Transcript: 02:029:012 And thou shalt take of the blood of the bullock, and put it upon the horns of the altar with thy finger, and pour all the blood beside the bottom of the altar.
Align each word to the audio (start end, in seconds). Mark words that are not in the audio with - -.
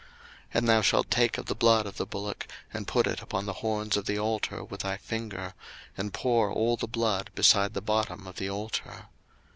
02:029:012 0.01 0.09
And 0.55 0.67
thou 0.67 0.81
shalt 0.81 1.11
take 1.11 1.37
of 1.37 1.45
the 1.45 1.53
blood 1.53 1.85
of 1.85 1.97
the 1.97 2.07
bullock, 2.07 2.47
and 2.73 2.87
put 2.87 3.05
it 3.05 3.21
upon 3.21 3.45
the 3.45 3.53
horns 3.61 3.95
of 3.95 4.07
the 4.07 4.17
altar 4.17 4.63
with 4.63 4.79
thy 4.81 4.97
finger, 4.97 5.53
and 5.95 6.11
pour 6.11 6.51
all 6.51 6.75
the 6.75 6.87
blood 6.87 7.29
beside 7.35 7.75
the 7.75 7.81
bottom 7.81 8.25
of 8.25 8.37
the 8.37 8.49
altar. 8.49 9.05